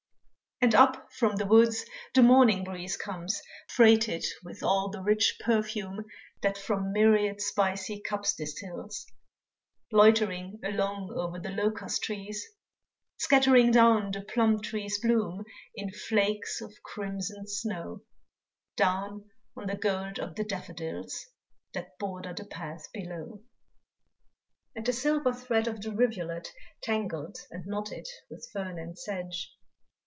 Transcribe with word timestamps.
And 0.63 0.75
up 0.75 1.11
from 1.11 1.37
the 1.37 1.47
woods 1.47 1.83
the 2.13 2.21
morning 2.21 2.63
breeze 2.63 2.95
Comes 2.95 3.41
freighted 3.67 4.23
with 4.43 4.61
all 4.61 4.89
the 4.91 5.01
rich 5.01 5.39
perfume 5.43 6.05
That 6.43 6.55
from 6.55 6.93
myriad 6.93 7.41
spicy 7.41 7.99
cups 7.99 8.35
distils, 8.35 9.07
Loitering 9.91 10.59
along 10.63 11.09
o'er 11.17 11.39
the 11.39 11.49
locust 11.49 12.03
trees. 12.03 12.45
Scattering 13.17 13.71
down 13.71 14.11
the 14.11 14.21
plum 14.21 14.61
trees' 14.61 15.01
bloom 15.01 15.45
In 15.73 15.89
flakes 15.91 16.61
of 16.61 16.71
crimson 16.83 17.47
snow 17.47 18.03
Down 18.75 19.27
on 19.57 19.65
the 19.65 19.75
gold 19.75 20.19
of 20.19 20.35
the 20.35 20.43
daffodils 20.43 21.25
That 21.73 21.97
border 21.97 22.35
the 22.35 22.45
path 22.45 22.83
below. 22.93 23.41
And 24.75 24.85
the 24.85 24.93
silver 24.93 25.33
thread 25.33 25.67
of 25.67 25.81
the 25.81 25.91
rivulet 25.91 26.51
Tangled 26.83 27.39
and 27.49 27.65
knotted 27.65 28.05
with 28.29 28.47
fern 28.53 28.77
and 28.77 28.95
sedge. 28.95 29.51